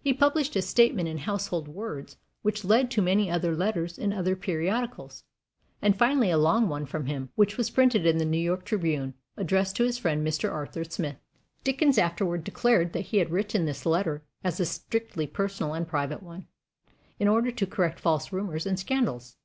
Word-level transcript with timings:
He 0.00 0.14
published 0.14 0.54
a 0.54 0.62
statement 0.62 1.08
in 1.08 1.18
Household 1.18 1.66
Words, 1.66 2.18
which 2.42 2.64
led 2.64 2.88
to 2.92 3.02
many 3.02 3.28
other 3.28 3.56
letters 3.56 3.98
in 3.98 4.12
other 4.12 4.36
periodicals, 4.36 5.24
and 5.82 5.98
finally 5.98 6.30
a 6.30 6.38
long 6.38 6.68
one 6.68 6.86
from 6.86 7.06
him, 7.06 7.30
which 7.34 7.56
was 7.56 7.68
printed 7.70 8.06
in 8.06 8.18
the 8.18 8.24
New 8.24 8.38
York 8.38 8.64
Tribune, 8.64 9.14
addressed 9.36 9.74
to 9.74 9.82
his 9.82 9.98
friend 9.98 10.24
Mr. 10.24 10.52
Arthur 10.52 10.84
Smith. 10.84 11.16
Dickens 11.64 11.98
afterward 11.98 12.44
declared 12.44 12.92
that 12.92 13.06
he 13.06 13.16
had 13.16 13.30
written 13.30 13.64
this 13.64 13.84
letter 13.84 14.22
as 14.44 14.60
a 14.60 14.64
strictly 14.64 15.26
personal 15.26 15.74
and 15.74 15.88
private 15.88 16.22
one, 16.22 16.46
in 17.18 17.26
order 17.26 17.50
to 17.50 17.66
correct 17.66 17.98
false 17.98 18.30
rumors 18.32 18.66
and 18.66 18.78
scandals. 18.78 19.32
Mr. 19.32 19.36